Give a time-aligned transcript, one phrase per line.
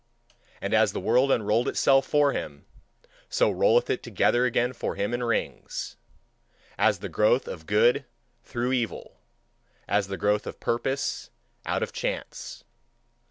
[0.61, 2.65] And as the world unrolled itself for him,
[3.29, 5.95] so rolleth it together again for him in rings,
[6.75, 8.05] as the growth of good
[8.43, 9.19] through evil,
[9.87, 11.29] as the growth of purpose
[11.67, 12.63] out of chance.